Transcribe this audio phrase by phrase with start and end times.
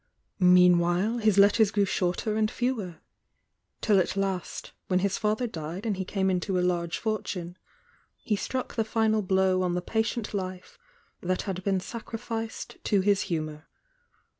[0.39, 3.01] Meanwhile his letters grew shorter and fewer
[3.81, 7.55] till at last, when his father died and he came into a lari fortune,
[8.17, 10.79] he struck the final b ow on the patient life
[11.21, 13.65] that had been sacrificed to his hmour.